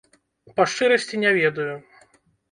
[0.55, 1.75] Па шчырасці, не ведаю.